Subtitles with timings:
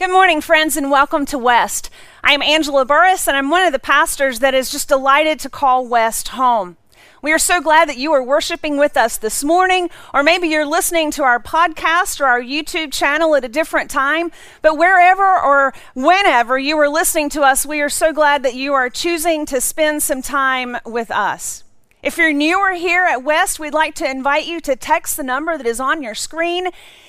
[0.00, 1.90] Good morning, friends, and welcome to West.
[2.24, 5.50] I am Angela Burris, and I'm one of the pastors that is just delighted to
[5.50, 6.78] call West home.
[7.20, 10.64] We are so glad that you are worshiping with us this morning, or maybe you're
[10.64, 14.32] listening to our podcast or our YouTube channel at a different time.
[14.62, 18.72] But wherever or whenever you are listening to us, we are so glad that you
[18.72, 21.62] are choosing to spend some time with us.
[22.02, 25.58] If you're newer here at West, we'd like to invite you to text the number
[25.58, 26.68] that is on your screen.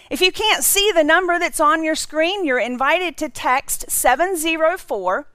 [0.10, 5.28] If you can't see the number that's on your screen, you're invited to text 704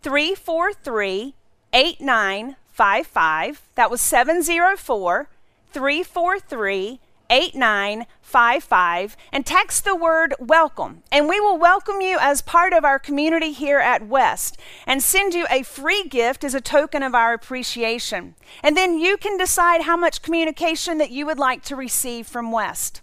[0.00, 1.34] 343
[1.72, 3.62] 8955.
[3.74, 5.28] That was 704
[5.72, 11.02] 343 8955 and text the word welcome.
[11.10, 15.32] And we will welcome you as part of our community here at West and send
[15.32, 18.34] you a free gift as a token of our appreciation.
[18.62, 22.52] And then you can decide how much communication that you would like to receive from
[22.52, 23.00] West.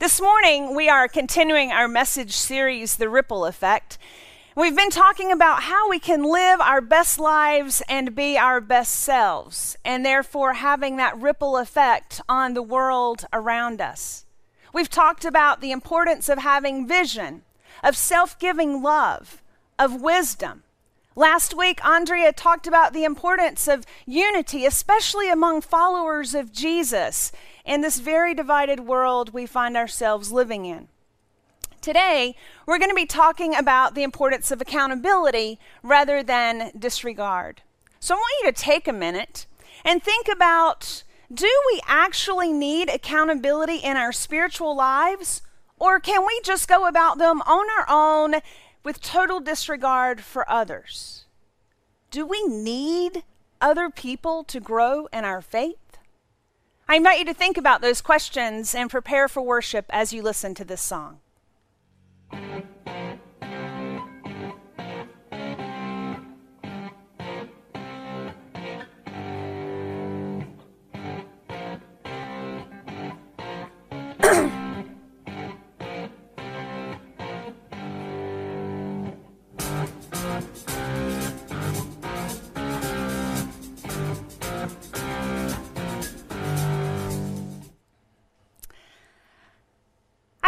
[0.00, 3.96] This morning, we are continuing our message series, The Ripple Effect.
[4.56, 8.94] We've been talking about how we can live our best lives and be our best
[8.94, 14.26] selves, and therefore having that ripple effect on the world around us.
[14.72, 17.42] We've talked about the importance of having vision,
[17.82, 19.42] of self giving love,
[19.76, 20.62] of wisdom.
[21.16, 27.32] Last week, Andrea talked about the importance of unity, especially among followers of Jesus
[27.64, 30.86] in this very divided world we find ourselves living in.
[31.84, 37.60] Today, we're going to be talking about the importance of accountability rather than disregard.
[38.00, 39.44] So I want you to take a minute
[39.84, 45.42] and think about do we actually need accountability in our spiritual lives?
[45.78, 48.40] Or can we just go about them on our own
[48.82, 51.26] with total disregard for others?
[52.10, 53.24] Do we need
[53.60, 55.98] other people to grow in our faith?
[56.88, 60.54] I invite you to think about those questions and prepare for worship as you listen
[60.54, 61.20] to this song.
[62.34, 63.23] Thank you.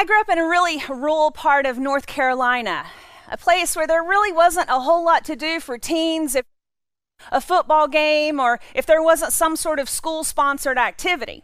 [0.06, 2.87] Grew up in a really rural part of North Carolina,
[3.28, 6.44] a place where there really wasn't a whole lot to do for teens if
[7.33, 11.43] a football game or if there wasn't some sort of school sponsored activity.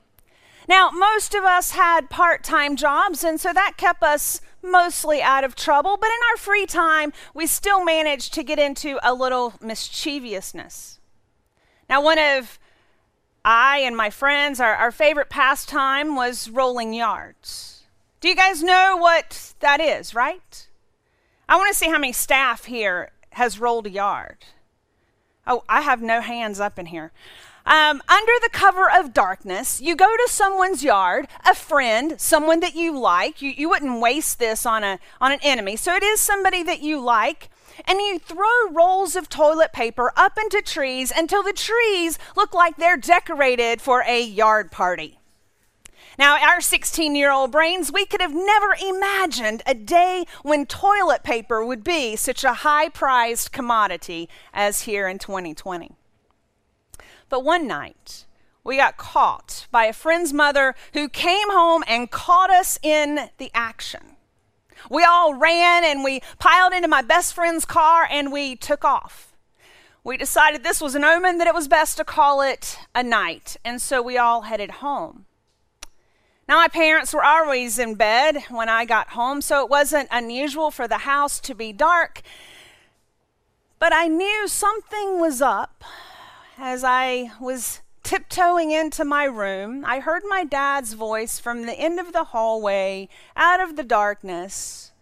[0.68, 5.42] Now, most of us had part time jobs, and so that kept us mostly out
[5.42, 9.54] of trouble, but in our free time, we still managed to get into a little
[9.60, 11.00] mischievousness.
[11.88, 12.60] Now, one of
[13.44, 17.71] I and my friends, our, our favorite pastime was rolling yards.
[18.22, 20.68] Do you guys know what that is, right?
[21.48, 24.44] I want to see how many staff here has rolled a yard.
[25.44, 27.10] Oh, I have no hands up in here.
[27.66, 32.76] Um, under the cover of darkness, you go to someone's yard, a friend, someone that
[32.76, 33.42] you like.
[33.42, 35.74] You, you wouldn't waste this on, a, on an enemy.
[35.74, 37.50] So it is somebody that you like.
[37.88, 42.76] And you throw rolls of toilet paper up into trees until the trees look like
[42.76, 45.18] they're decorated for a yard party.
[46.18, 51.22] Now, our 16 year old brains, we could have never imagined a day when toilet
[51.22, 55.92] paper would be such a high prized commodity as here in 2020.
[57.28, 58.26] But one night,
[58.62, 63.50] we got caught by a friend's mother who came home and caught us in the
[63.54, 64.16] action.
[64.90, 69.34] We all ran and we piled into my best friend's car and we took off.
[70.04, 73.56] We decided this was an omen that it was best to call it a night,
[73.64, 75.26] and so we all headed home.
[76.48, 80.70] Now, my parents were always in bed when I got home, so it wasn't unusual
[80.70, 82.22] for the house to be dark.
[83.78, 85.84] But I knew something was up
[86.58, 89.84] as I was tiptoeing into my room.
[89.86, 94.92] I heard my dad's voice from the end of the hallway, out of the darkness,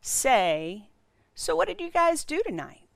[0.00, 0.88] say,
[1.34, 2.87] So, what did you guys do tonight?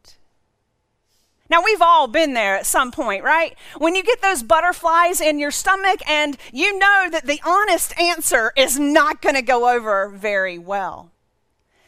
[1.53, 3.55] Now, we've all been there at some point, right?
[3.77, 8.55] When you get those butterflies in your stomach and you know that the honest answer
[8.57, 11.13] is not going to go over very well.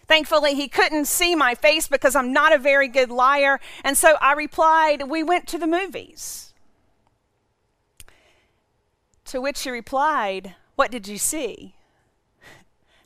[0.07, 3.59] Thankfully, he couldn't see my face because I'm not a very good liar.
[3.83, 6.53] And so I replied, We went to the movies.
[9.25, 11.74] To which he replied, What did you see?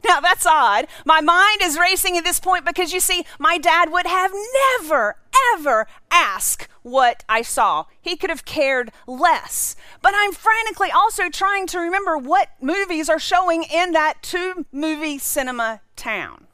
[0.18, 0.86] Now that's odd.
[1.04, 4.32] My mind is racing at this point because you see, my dad would have
[4.80, 5.16] never,
[5.54, 7.84] ever asked what I saw.
[8.00, 9.76] He could have cared less.
[10.00, 15.18] But I'm frantically also trying to remember what movies are showing in that two movie
[15.18, 16.46] cinema town.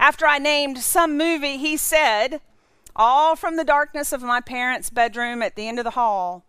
[0.00, 2.40] After I named some movie, he said,
[2.96, 6.44] all from the darkness of my parents' bedroom at the end of the hall.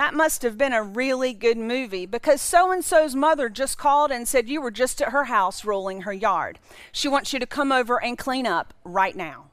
[0.00, 4.10] That must have been a really good movie because so and so's mother just called
[4.10, 6.58] and said you were just at her house rolling her yard.
[6.90, 9.50] She wants you to come over and clean up right now.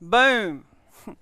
[0.00, 0.64] Boom.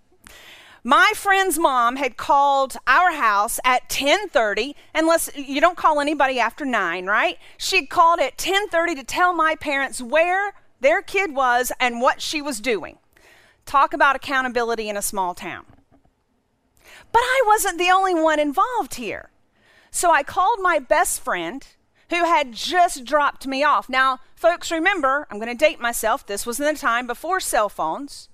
[0.84, 6.64] My friend's mom had called our house at 10:30, unless you don't call anybody after
[6.64, 7.38] 9, right?
[7.58, 12.40] She'd called at 10:30 to tell my parents where their kid was and what she
[12.40, 12.98] was doing.
[13.66, 15.66] Talk about accountability in a small town.
[17.12, 19.30] But I wasn't the only one involved here.
[19.90, 21.66] So I called my best friend
[22.10, 23.88] who had just dropped me off.
[23.88, 26.26] Now, folks, remember, I'm going to date myself.
[26.26, 28.28] This was in the time before cell phones.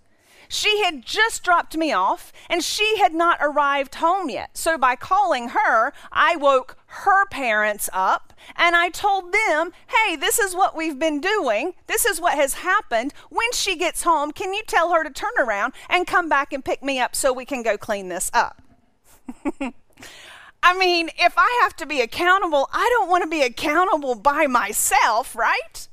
[0.49, 4.57] She had just dropped me off and she had not arrived home yet.
[4.57, 10.39] So by calling her, I woke her parents up and I told them, hey, this
[10.39, 11.75] is what we've been doing.
[11.87, 13.13] This is what has happened.
[13.29, 16.65] When she gets home, can you tell her to turn around and come back and
[16.65, 18.63] pick me up so we can go clean this up?
[20.63, 24.47] I mean, if I have to be accountable, I don't want to be accountable by
[24.47, 25.89] myself, right?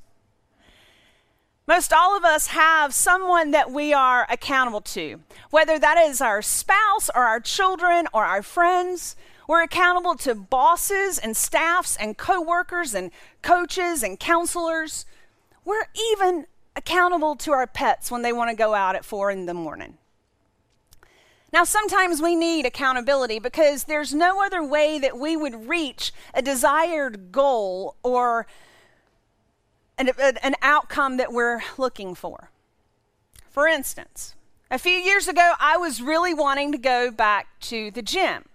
[1.68, 6.42] Most all of us have someone that we are accountable to, whether that is our
[6.42, 9.16] spouse or our children or our friends.
[9.48, 15.06] We're accountable to bosses and staffs and coworkers and coaches and counselors.
[15.64, 19.46] We're even accountable to our pets when they want to go out at four in
[19.46, 19.98] the morning.
[21.54, 26.42] Now, sometimes we need accountability because there's no other way that we would reach a
[26.42, 28.48] desired goal or
[30.00, 30.10] an,
[30.42, 32.50] an outcome that we're looking for.
[33.52, 34.34] For instance,
[34.72, 38.46] a few years ago, I was really wanting to go back to the gym.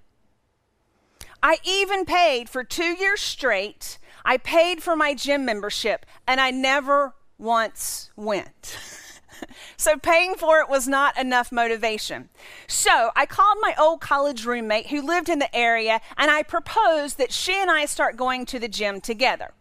[1.40, 3.98] I even paid for two years straight.
[4.24, 8.76] I paid for my gym membership, and I never once went.
[9.76, 12.28] so paying for it was not enough motivation.
[12.66, 17.18] So I called my old college roommate who lived in the area, and I proposed
[17.18, 19.52] that she and I start going to the gym together.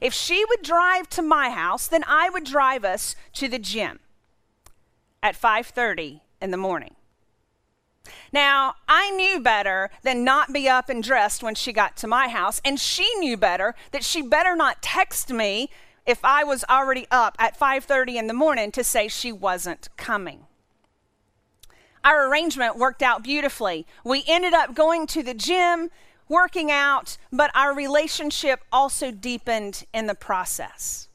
[0.00, 4.00] If she would drive to my house, then I would drive us to the gym
[5.22, 6.94] at 5:30 in the morning.
[8.32, 12.28] Now, I knew better than not be up and dressed when she got to my
[12.28, 15.70] house, and she knew better that she better not text me
[16.06, 20.46] if I was already up at 5:30 in the morning to say she wasn't coming.
[22.04, 23.86] Our arrangement worked out beautifully.
[24.04, 25.90] We ended up going to the gym
[26.28, 31.08] working out, but our relationship also deepened in the process.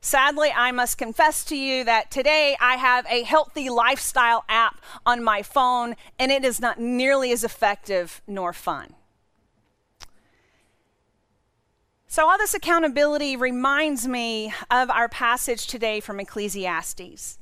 [0.00, 5.22] Sadly, I must confess to you that today I have a healthy lifestyle app on
[5.22, 8.94] my phone, and it is not nearly as effective nor fun.
[12.12, 17.38] So, all this accountability reminds me of our passage today from Ecclesiastes.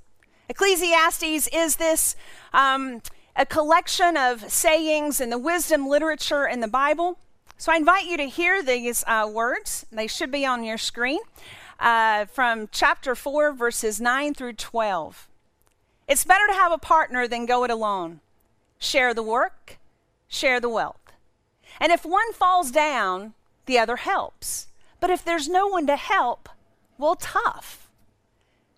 [0.50, 2.16] Ecclesiastes is this
[2.52, 3.00] um,
[3.34, 7.18] a collection of sayings and the wisdom literature in the Bible.
[7.56, 9.86] So I invite you to hear these uh, words.
[9.90, 11.20] They should be on your screen
[11.80, 15.28] uh, from chapter 4, verses 9 through 12.
[16.06, 18.20] It's better to have a partner than go it alone.
[18.78, 19.78] Share the work,
[20.28, 21.00] share the wealth.
[21.80, 23.32] And if one falls down,
[23.68, 24.66] the other helps.
[24.98, 26.48] But if there's no one to help,
[26.98, 27.88] well, tough.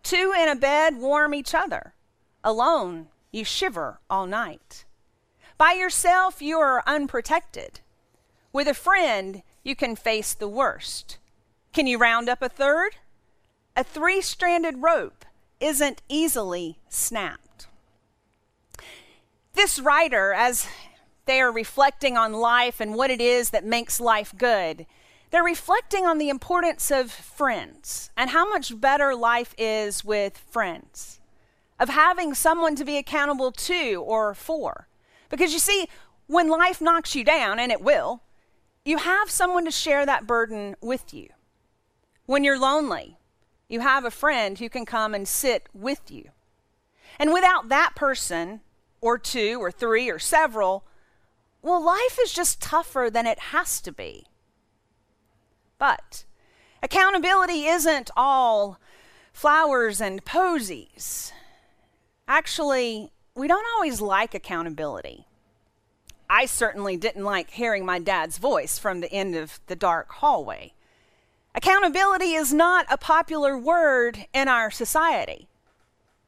[0.02, 1.94] Two in a bed warm each other.
[2.44, 4.84] Alone, you shiver all night.
[5.56, 7.80] By yourself, you are unprotected.
[8.52, 11.18] With a friend, you can face the worst.
[11.72, 12.96] Can you round up a third?
[13.76, 15.24] A three stranded rope
[15.60, 17.68] isn't easily snapped.
[19.54, 20.66] This writer, as
[21.30, 24.84] they are reflecting on life and what it is that makes life good,
[25.30, 31.20] they're reflecting on the importance of friends and how much better life is with friends
[31.78, 34.88] of having someone to be accountable to or for.
[35.28, 35.86] Because you see,
[36.26, 38.22] when life knocks you down, and it will,
[38.84, 41.28] you have someone to share that burden with you.
[42.26, 43.18] When you're lonely,
[43.68, 46.30] you have a friend who can come and sit with you.
[47.20, 48.62] And without that person,
[49.00, 50.84] or two, or three, or several,
[51.62, 54.26] well, life is just tougher than it has to be.
[55.78, 56.24] But
[56.82, 58.78] accountability isn't all
[59.32, 61.32] flowers and posies.
[62.28, 65.26] Actually, we don't always like accountability.
[66.28, 70.74] I certainly didn't like hearing my dad's voice from the end of the dark hallway.
[71.54, 75.48] Accountability is not a popular word in our society.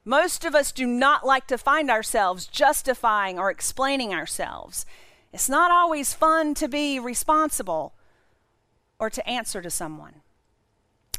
[0.05, 4.85] Most of us do not like to find ourselves justifying or explaining ourselves.
[5.33, 7.95] It's not always fun to be responsible
[8.99, 10.23] or to answer to someone.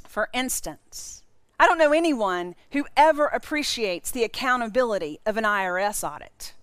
[0.08, 1.24] For instance,
[1.60, 6.54] I don't know anyone who ever appreciates the accountability of an IRS audit.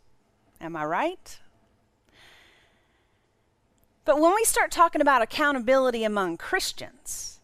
[0.61, 1.41] Am I right?
[4.05, 7.41] But when we start talking about accountability among Christians,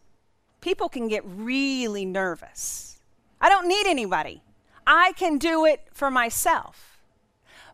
[0.61, 2.99] people can get really nervous.
[3.41, 4.43] I don't need anybody.
[4.87, 7.01] I can do it for myself.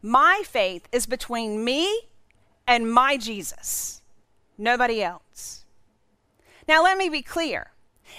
[0.01, 2.09] My faith is between me
[2.66, 4.02] and my Jesus,
[4.57, 5.64] nobody else.
[6.69, 7.73] Now, let me be clear.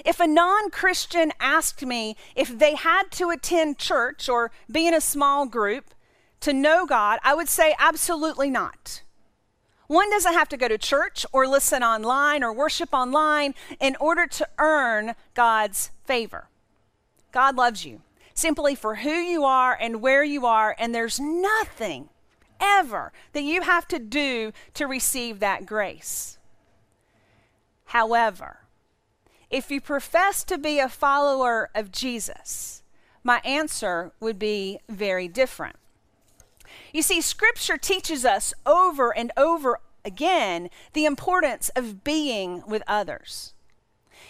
[0.04, 4.94] If a non Christian asked me if they had to attend church or be in
[4.94, 5.94] a small group
[6.42, 9.04] to know God, I would say absolutely not.
[9.88, 14.26] One doesn't have to go to church or listen online or worship online in order
[14.28, 16.48] to earn God's favor.
[17.32, 18.02] God loves you
[18.34, 22.10] simply for who you are and where you are, and there's nothing
[22.64, 26.38] ever that you have to do to receive that grace.
[27.86, 28.60] However,
[29.50, 32.82] if you profess to be a follower of Jesus,
[33.24, 35.76] my answer would be very different.
[36.92, 43.54] You see, Scripture teaches us over and over again the importance of being with others.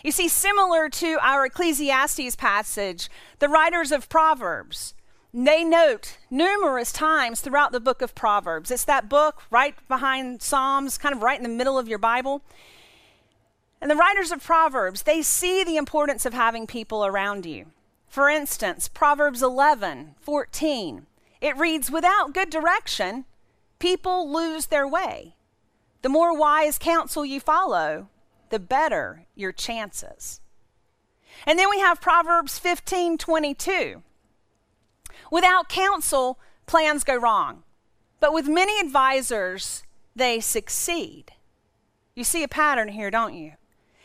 [0.03, 3.09] You see, similar to our Ecclesiastes passage,
[3.39, 4.93] the writers of Proverbs,
[5.33, 8.69] they note numerous times throughout the book of Proverbs.
[8.69, 12.43] It's that book right behind Psalms, kind of right in the middle of your Bible.
[13.81, 17.65] And the writers of Proverbs, they see the importance of having people around you.
[18.07, 21.07] For instance, Proverbs 11, 14,
[21.41, 23.25] it reads, Without good direction,
[23.79, 25.35] people lose their way.
[26.03, 28.07] The more wise counsel you follow,
[28.51, 30.41] the better your chances.
[31.47, 34.03] And then we have Proverbs 15 22.
[35.31, 37.63] Without counsel, plans go wrong,
[38.19, 39.83] but with many advisors,
[40.15, 41.31] they succeed.
[42.15, 43.53] You see a pattern here, don't you?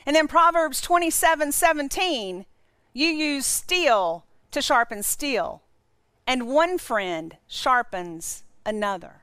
[0.06, 2.46] And then Proverbs 27 17,
[2.94, 5.62] you use steel to sharpen steel,
[6.26, 9.22] and one friend sharpens another.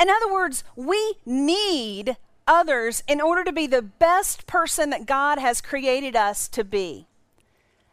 [0.00, 2.16] In other words, we need
[2.46, 7.06] others in order to be the best person that God has created us to be.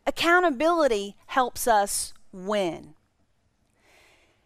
[0.05, 2.93] Accountability helps us win.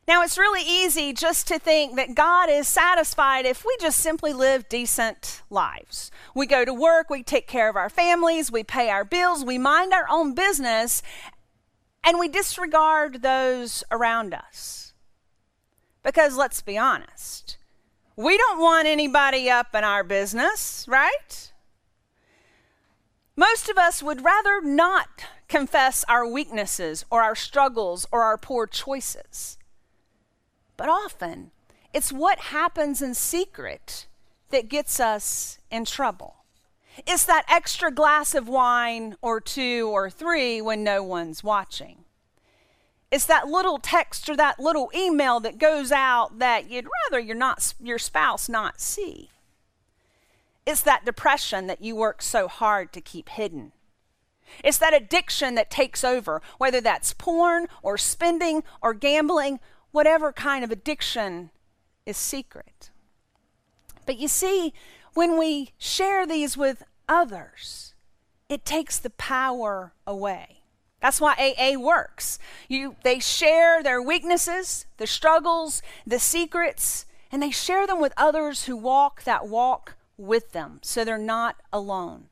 [0.08, 4.34] Now, it's really easy just to think that God is satisfied if we just simply
[4.34, 6.12] live decent lives.
[6.36, 9.58] We go to work, we take care of our families, we pay our bills, we
[9.58, 11.02] mind our own business,
[12.04, 14.94] and we disregard those around us.
[16.04, 17.58] Because let's be honest,
[18.16, 21.51] we don't want anybody up in our business, right?
[23.36, 28.68] Most of us would rather not confess our weaknesses or our struggles or our poor
[28.68, 29.58] choices.
[30.78, 31.52] But often,
[31.94, 34.08] it's what happens in secret
[34.50, 36.36] that gets us in trouble.
[37.08, 42.04] It's that extra glass of wine or two or three when no one's watching.
[43.12, 47.36] It's that little text or that little email that goes out that you'd rather your
[47.36, 49.30] not your spouse not see.
[50.66, 53.72] It's that depression that you work so hard to keep hidden.
[54.64, 59.60] It's that addiction that takes over, whether that's porn or spending or gambling,
[59.92, 61.52] whatever kind of addiction
[62.06, 62.92] is secret.
[64.06, 64.74] But you see,
[65.14, 67.94] when we share these with others,
[68.50, 70.58] it takes the power away.
[71.02, 72.38] That's why AA works.
[72.68, 78.66] You, they share their weaknesses, the struggles, the secrets, and they share them with others
[78.66, 82.28] who walk that walk with them so they're not alone.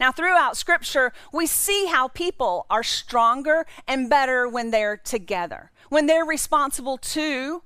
[0.00, 6.06] Now, throughout Scripture, we see how people are stronger and better when they're together, when
[6.06, 7.62] they're responsible to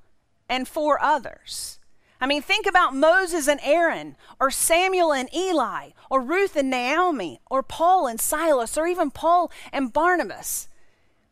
[0.47, 1.79] and for others.
[2.19, 7.39] I mean, think about Moses and Aaron, or Samuel and Eli, or Ruth and Naomi,
[7.49, 10.67] or Paul and Silas, or even Paul and Barnabas.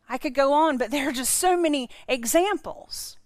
[0.08, 3.16] I could go on, but there are just so many examples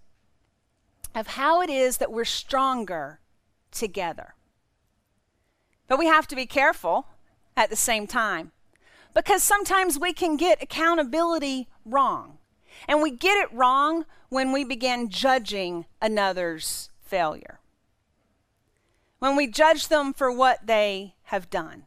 [1.14, 3.19] of how it is that we're stronger
[3.70, 4.34] together.
[5.88, 7.06] But we have to be careful
[7.56, 8.52] at the same time
[9.14, 12.38] because sometimes we can get accountability wrong.
[12.86, 17.58] And we get it wrong when we begin judging another's failure.
[19.18, 21.84] When we judge them for what they have done.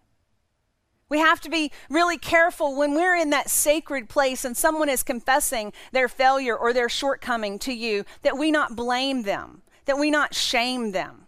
[1.09, 5.03] We have to be really careful when we're in that sacred place and someone is
[5.03, 10.09] confessing their failure or their shortcoming to you that we not blame them, that we
[10.09, 11.27] not shame them,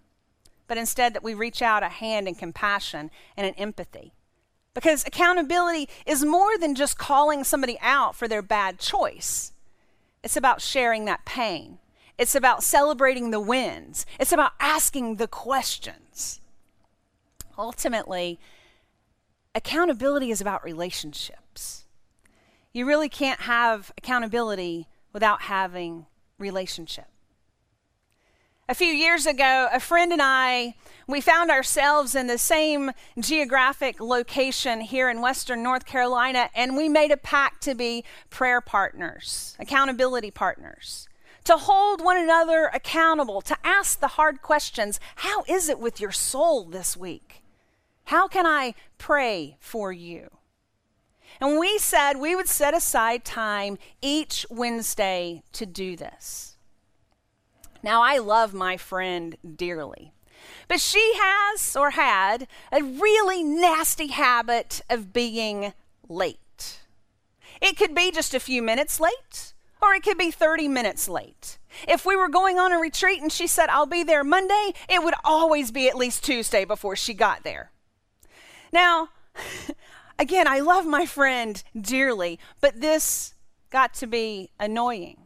[0.68, 4.14] but instead that we reach out a hand in compassion and in empathy.
[4.74, 9.54] Because accountability is more than just calling somebody out for their bad choice.
[10.24, 11.80] It's about sharing that pain.
[12.18, 14.06] It's about celebrating the wins.
[14.20, 16.42] It's about asking the questions.
[17.58, 18.40] Ultimately,
[19.54, 21.86] accountability is about relationships.
[22.74, 26.08] You really can't have accountability without having
[26.38, 27.08] relationship.
[28.68, 30.74] A few years ago, a friend and I,
[31.06, 36.90] we found ourselves in the same geographic location here in Western North Carolina, and we
[36.90, 41.08] made a pact to be prayer partners, accountability partners,
[41.44, 46.12] to hold one another accountable, to ask the hard questions How is it with your
[46.12, 47.44] soul this week?
[48.06, 50.32] How can I pray for you?
[51.40, 56.55] And we said we would set aside time each Wednesday to do this.
[57.86, 60.12] Now, I love my friend dearly,
[60.68, 65.72] but she has or had a really nasty habit of being
[66.10, 66.80] late.
[67.62, 71.60] It could be just a few minutes late, or it could be 30 minutes late.
[71.88, 75.04] If we were going on a retreat and she said, I'll be there Monday, it
[75.04, 77.70] would always be at least Tuesday before she got there.
[78.74, 79.10] Now,
[80.18, 83.36] again, I love my friend dearly, but this
[83.70, 85.25] got to be annoying.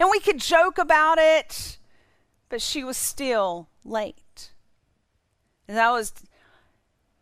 [0.00, 1.78] And we could joke about it,
[2.48, 4.52] but she was still late.
[5.68, 6.12] And I was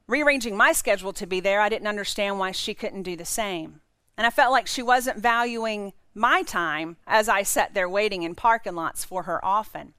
[0.07, 3.81] rearranging my schedule to be there, I didn't understand why she couldn't do the same.
[4.17, 8.35] And I felt like she wasn't valuing my time as I sat there waiting in
[8.35, 9.95] parking lots for her often.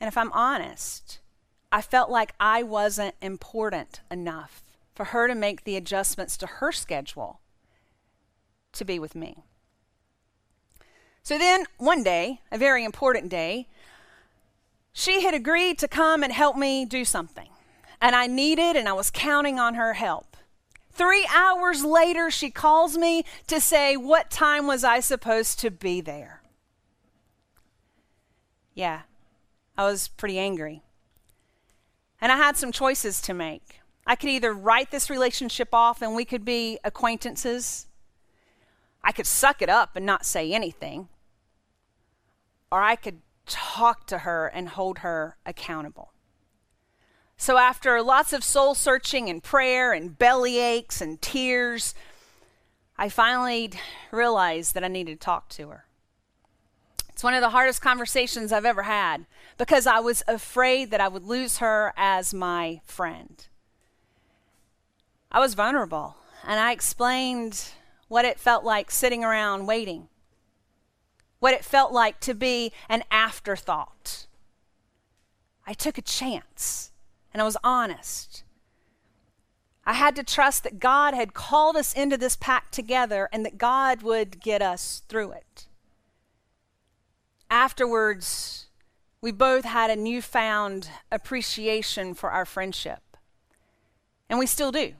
[0.00, 1.18] And if I'm honest,
[1.72, 4.62] I felt like I wasn't important enough
[4.94, 7.40] for her to make the adjustments to her schedule
[8.72, 9.44] to be with me.
[11.30, 13.68] So then, one day, a very important day,
[14.92, 17.48] she had agreed to come and help me do something,
[18.02, 20.36] and I needed and I was counting on her help.
[20.92, 26.00] Three hours later, she calls me to say, What time was I supposed to be
[26.00, 26.42] there?
[28.74, 29.02] Yeah,
[29.78, 30.82] I was pretty angry.
[32.20, 33.78] And I had some choices to make.
[34.04, 37.86] I could either write this relationship off and we could be acquaintances.
[39.04, 41.06] I could suck it up and not say anything.
[42.70, 46.12] Or I could talk to her and hold her accountable.
[47.36, 51.94] So, after lots of soul searching and prayer and belly aches and tears,
[52.98, 53.72] I finally
[54.12, 55.86] realized that I needed to talk to her.
[57.08, 59.24] It's one of the hardest conversations I've ever had
[59.56, 63.46] because I was afraid that I would lose her as my friend.
[65.32, 67.70] I was vulnerable and I explained
[68.08, 70.09] what it felt like sitting around waiting
[71.40, 74.26] what it felt like to be an afterthought.
[75.66, 76.92] I took a chance
[77.32, 78.44] and I was honest.
[79.84, 83.58] I had to trust that God had called us into this pact together and that
[83.58, 85.66] God would get us through it.
[87.50, 88.66] Afterwards,
[89.20, 93.16] we both had a newfound appreciation for our friendship.
[94.28, 94.92] And we still do.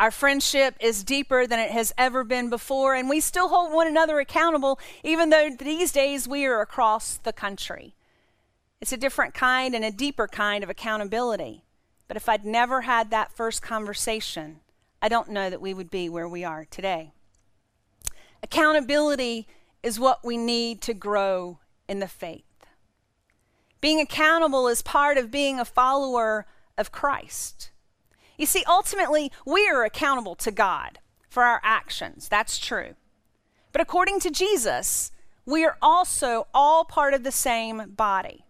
[0.00, 3.86] Our friendship is deeper than it has ever been before, and we still hold one
[3.86, 7.94] another accountable, even though these days we are across the country.
[8.80, 11.64] It's a different kind and a deeper kind of accountability.
[12.08, 14.60] But if I'd never had that first conversation,
[15.02, 17.12] I don't know that we would be where we are today.
[18.42, 19.46] Accountability
[19.82, 21.58] is what we need to grow
[21.90, 22.44] in the faith.
[23.82, 26.46] Being accountable is part of being a follower
[26.78, 27.69] of Christ.
[28.40, 30.98] You see, ultimately, we are accountable to God
[31.28, 32.26] for our actions.
[32.26, 32.94] That's true.
[33.70, 35.12] But according to Jesus,
[35.44, 38.46] we are also all part of the same body.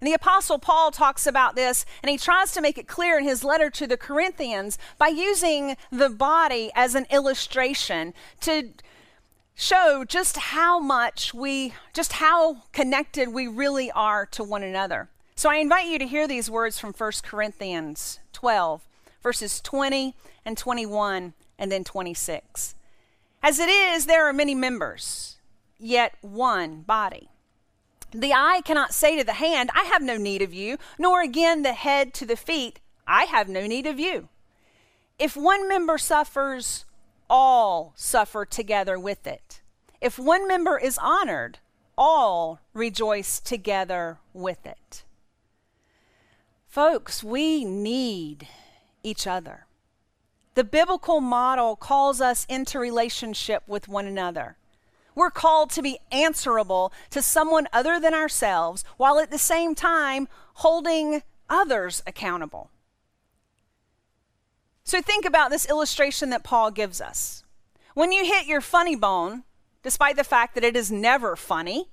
[0.00, 3.24] And the Apostle Paul talks about this, and he tries to make it clear in
[3.24, 8.70] his letter to the Corinthians by using the body as an illustration to
[9.54, 15.08] show just how much we, just how connected we really are to one another.
[15.36, 18.87] So I invite you to hear these words from 1 Corinthians 12,
[19.22, 22.74] verses 20 and 21, and then 26.
[23.42, 25.36] As it is, there are many members,
[25.78, 27.28] yet one body.
[28.10, 31.62] The eye cannot say to the hand, I have no need of you, nor again
[31.62, 34.28] the head to the feet, I have no need of you.
[35.18, 36.84] If one member suffers,
[37.28, 39.60] all suffer together with it.
[40.00, 41.58] If one member is honored,
[41.96, 45.04] all rejoice together with it.
[46.66, 48.46] Folks, we need
[49.08, 49.66] each other.
[50.54, 54.56] The biblical model calls us into relationship with one another.
[55.14, 60.28] We're called to be answerable to someone other than ourselves while at the same time
[60.54, 62.70] holding others accountable.
[64.84, 67.44] So think about this illustration that Paul gives us.
[67.94, 69.44] When you hit your funny bone,
[69.82, 71.88] despite the fact that it is never funny,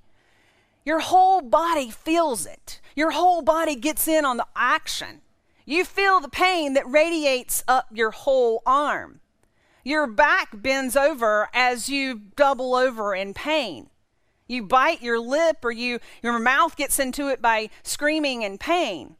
[0.84, 2.80] your whole body feels it.
[2.94, 5.20] Your whole body gets in on the action.
[5.68, 9.20] You feel the pain that radiates up your whole arm.
[9.82, 13.90] Your back bends over as you double over in pain.
[14.46, 19.16] You bite your lip or you your mouth gets into it by screaming in pain.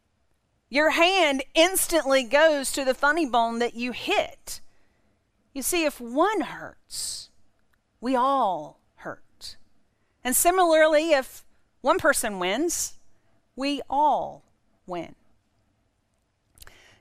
[0.69, 4.61] Your hand instantly goes to the funny bone that you hit.
[5.53, 7.31] You see, if one hurts,
[8.01, 9.57] we all hurt.
[10.23, 11.45] And similarly, if
[11.81, 12.95] one person wins,
[13.57, 14.45] we all
[14.87, 15.17] win.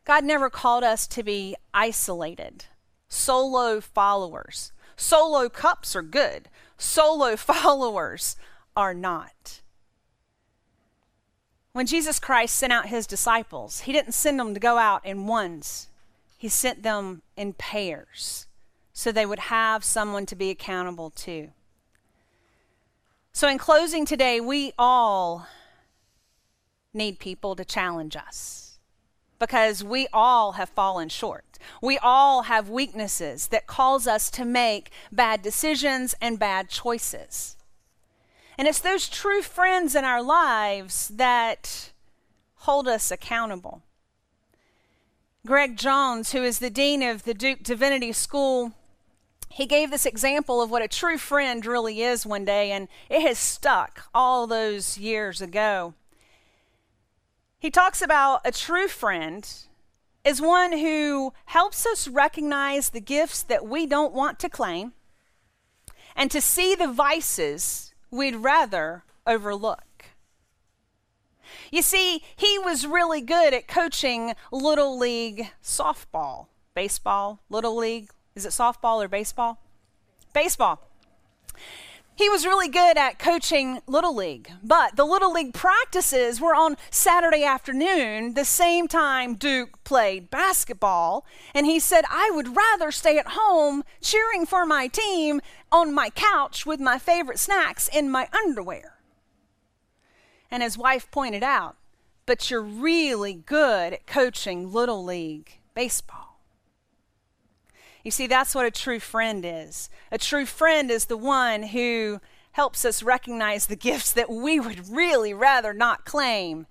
[0.05, 2.65] God never called us to be isolated,
[3.07, 4.71] solo followers.
[4.95, 8.37] Solo cups are good, solo followers
[8.77, 9.61] are not.
[11.73, 15.27] When Jesus Christ sent out his disciples, he didn't send them to go out in
[15.27, 15.89] ones,
[16.37, 18.45] he sent them in pairs
[18.93, 21.49] so they would have someone to be accountable to.
[23.33, 25.47] So, in closing today, we all
[26.93, 28.64] need people to challenge us
[29.39, 31.59] because we all have fallen short.
[31.81, 37.55] We all have weaknesses that cause us to make bad decisions and bad choices.
[38.57, 41.91] And it's those true friends in our lives that
[42.59, 43.81] hold us accountable.
[45.45, 48.73] Greg Jones, who is the dean of the Duke Divinity School,
[49.49, 53.21] he gave this example of what a true friend really is one day, and it
[53.21, 55.93] has stuck all those years ago.
[57.65, 59.51] He talks about a true friend
[60.23, 64.93] is one who helps us recognize the gifts that we don't want to claim
[66.15, 70.05] and to see the vices we'd rather overlook.
[71.71, 78.11] You see, he was really good at coaching Little League softball, baseball, Little League.
[78.35, 79.57] Is it softball or baseball?
[80.35, 80.87] Baseball.
[82.17, 86.77] He was really good at coaching Little League, but the Little League practices were on
[86.89, 91.25] Saturday afternoon, the same time Duke played basketball.
[91.53, 95.41] And he said, I would rather stay at home cheering for my team
[95.73, 98.93] on my couch with my favorite snacks in my underwear.
[100.49, 101.75] And his wife pointed out,
[102.25, 106.24] but you're really good at coaching Little League baseball.
[108.05, 109.89] You see, that's what a true friend is.
[110.11, 114.87] A true friend is the one who helps us recognize the gifts that we would
[114.87, 116.67] really rather not claim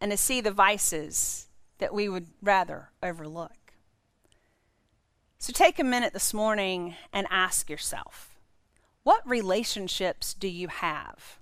[0.00, 1.46] and to see the vices
[1.78, 3.74] that we would rather overlook.
[5.38, 8.36] So take a minute this morning and ask yourself
[9.04, 11.38] what relationships do you have?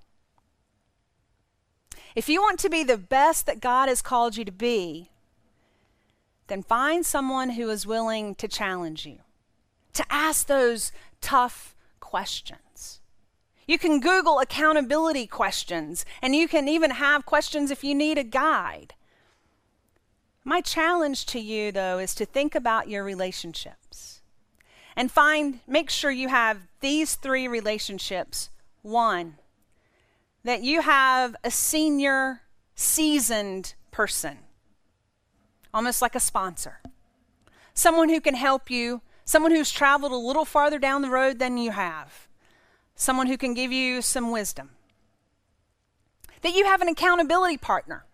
[2.14, 5.08] If you want to be the best that God has called you to be,
[6.48, 9.20] then find someone who is willing to challenge you
[9.94, 13.00] to ask those tough questions.
[13.66, 18.24] You can Google accountability questions, and you can even have questions if you need a
[18.24, 18.94] guide.
[20.42, 24.22] My challenge to you, though, is to think about your relationships
[24.96, 28.50] and find, make sure you have these three relationships.
[28.82, 29.36] One,
[30.42, 32.42] that you have a senior,
[32.74, 34.38] seasoned person,
[35.72, 36.80] almost like a sponsor,
[37.74, 41.56] someone who can help you someone who's traveled a little farther down the road than
[41.56, 42.26] you have,
[42.96, 44.70] someone who can give you some wisdom.
[46.42, 48.04] That you have an accountability partner,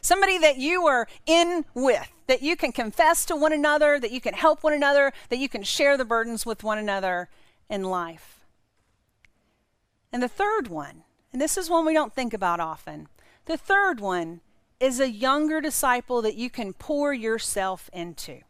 [0.00, 4.20] somebody that you are in with, that you can confess to one another, that you
[4.20, 7.28] can help one another, that you can share the burdens with one another
[7.68, 8.38] in life.
[10.12, 13.08] And the third one, and this is one we don't think about often,
[13.46, 14.42] the third one
[14.78, 18.42] is a younger disciple that you can pour yourself into.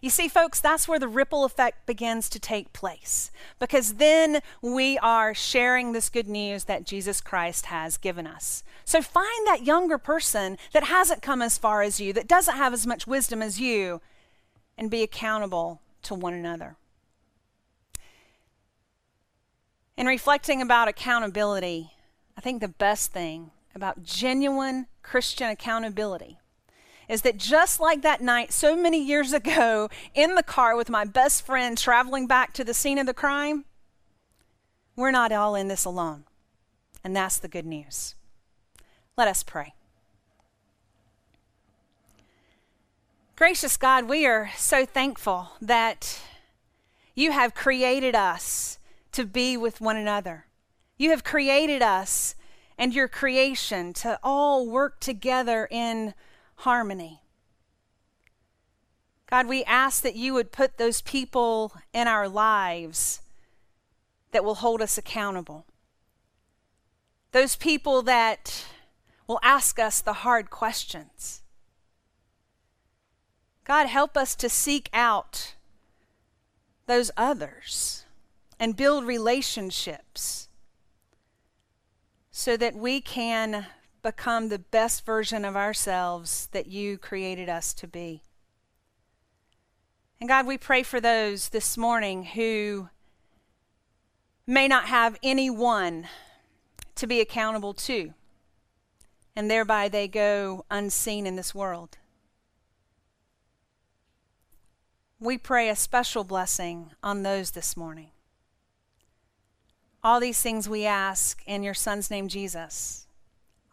[0.00, 4.98] You see, folks, that's where the ripple effect begins to take place because then we
[4.98, 8.62] are sharing this good news that Jesus Christ has given us.
[8.84, 12.72] So find that younger person that hasn't come as far as you, that doesn't have
[12.72, 14.00] as much wisdom as you,
[14.76, 16.76] and be accountable to one another.
[19.96, 21.92] In reflecting about accountability,
[22.36, 26.39] I think the best thing about genuine Christian accountability
[27.10, 31.04] is that just like that night so many years ago in the car with my
[31.04, 33.64] best friend traveling back to the scene of the crime,
[34.94, 36.24] we're not all in this alone.
[37.02, 38.14] And that's the good news.
[39.16, 39.74] Let us pray.
[43.34, 46.20] Gracious God, we are so thankful that
[47.16, 48.78] you have created us
[49.12, 50.46] to be with one another.
[50.96, 52.36] You have created us
[52.78, 56.14] and your creation to all work together in
[56.60, 57.22] harmony.
[59.28, 63.20] God, we ask that you would put those people in our lives
[64.32, 65.66] that will hold us accountable.
[67.32, 68.64] Those people that
[69.26, 71.42] will ask us the hard questions.
[73.64, 75.54] God, help us to seek out
[76.86, 78.04] those others
[78.58, 80.48] and build relationships
[82.30, 83.66] so that we can
[84.02, 88.22] become the best version of ourselves that you created us to be.
[90.20, 92.88] And God, we pray for those this morning who
[94.46, 96.08] may not have anyone
[96.96, 98.12] to be accountable to,
[99.34, 101.96] and thereby they go unseen in this world.
[105.18, 108.10] We pray a special blessing on those this morning.
[110.02, 113.06] All these things we ask in your Son's name, Jesus.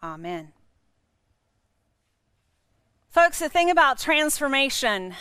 [0.02, 0.52] Amen.
[3.08, 5.14] Folks, the thing about transformation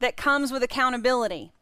[0.00, 1.52] that comes with accountability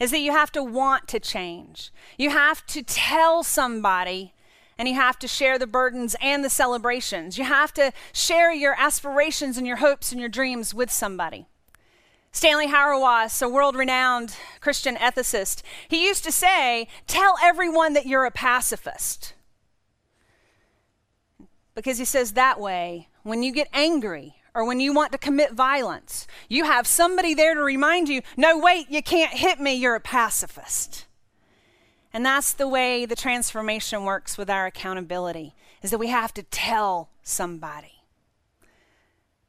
[0.00, 1.92] is that you have to want to change.
[2.16, 4.32] You have to tell somebody
[4.78, 7.36] and you have to share the burdens and the celebrations.
[7.36, 11.46] You have to share your aspirations and your hopes and your dreams with somebody.
[12.32, 18.24] Stanley Hauerwas, a world renowned Christian ethicist, he used to say, Tell everyone that you're
[18.24, 19.34] a pacifist.
[21.80, 25.54] Because he says that way, when you get angry or when you want to commit
[25.54, 29.94] violence, you have somebody there to remind you, No, wait, you can't hit me, you're
[29.94, 31.06] a pacifist.
[32.12, 36.42] And that's the way the transformation works with our accountability, is that we have to
[36.42, 38.02] tell somebody.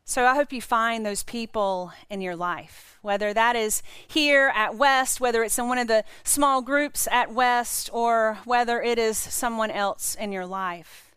[0.06, 4.76] So I hope you find those people in your life, whether that is here at
[4.76, 9.17] West, whether it's in one of the small groups at West, or whether it is
[9.17, 11.11] someone else in your life.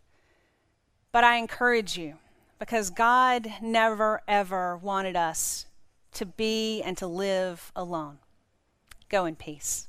[1.14, 2.14] But I encourage you
[2.58, 5.66] because God never, ever wanted us
[6.14, 8.18] to be and to live alone.
[9.08, 9.86] Go in peace.